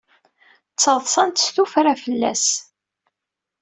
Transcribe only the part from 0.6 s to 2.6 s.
Ttaḍsant s tuffra fell-as.